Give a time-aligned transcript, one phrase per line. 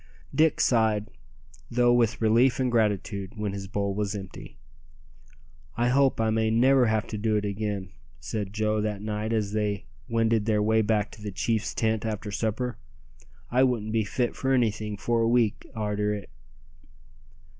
[0.33, 1.11] Dick sighed,
[1.69, 4.57] though with relief and gratitude, when his bowl was empty.
[5.77, 9.51] "I hope I may never have to do it again," said Joe that night as
[9.51, 12.79] they wended their way back to the chief's tent after supper.
[13.51, 16.31] "I wouldn't be fit for anything for a week arter it."